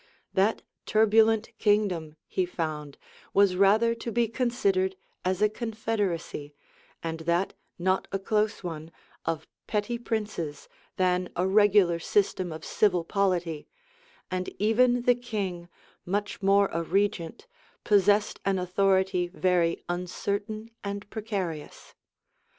That 0.33 0.63
turbulent 0.87 1.55
kingdom, 1.59 2.15
he 2.25 2.43
found, 2.43 2.97
was 3.35 3.55
rather 3.55 3.93
to 3.93 4.11
be 4.11 4.27
considered 4.27 4.95
as 5.23 5.43
a 5.43 5.47
Confederacy, 5.47 6.55
and 7.03 7.19
that 7.19 7.53
not 7.77 8.07
a 8.11 8.17
close 8.17 8.63
one, 8.63 8.91
of 9.27 9.45
petty 9.67 9.99
princes, 9.99 10.67
than 10.97 11.29
a 11.35 11.45
regular 11.47 11.99
system 11.99 12.51
of 12.51 12.65
civil 12.65 13.03
polity; 13.03 13.67
and 14.31 14.49
even 14.59 15.03
the 15.03 15.13
king, 15.13 15.69
much 16.03 16.41
more 16.41 16.67
a 16.73 16.81
regent, 16.81 17.45
possessed 17.83 18.39
an 18.43 18.57
authority 18.57 19.27
very 19.27 19.83
uncertain 19.87 20.71
and 20.83 21.07
precarious. 21.11 21.93